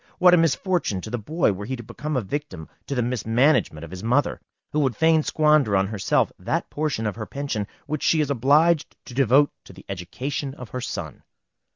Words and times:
What 0.17 0.33
a 0.33 0.37
misfortune 0.37 0.99
to 1.01 1.11
the 1.11 1.19
boy, 1.19 1.51
were 1.53 1.67
he 1.67 1.75
to 1.75 1.83
become 1.83 2.17
a 2.17 2.23
victim 2.23 2.67
to 2.87 2.95
the 2.95 3.03
mismanagement 3.03 3.83
of 3.83 3.91
his 3.91 4.03
mother, 4.03 4.41
who 4.71 4.79
would 4.79 4.95
fain 4.95 5.21
squander 5.21 5.77
on 5.77 5.85
herself 5.85 6.31
that 6.39 6.71
portion 6.71 7.05
of 7.05 7.17
her 7.17 7.27
pension 7.27 7.67
which 7.85 8.01
she 8.01 8.19
is 8.19 8.31
obliged 8.31 8.95
to 9.05 9.13
devote 9.13 9.51
to 9.63 9.73
the 9.73 9.85
education 9.87 10.55
of 10.55 10.69
her 10.69 10.81
son! 10.81 11.21